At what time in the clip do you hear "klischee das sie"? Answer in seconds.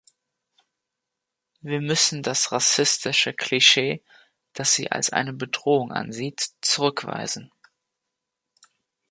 3.35-4.91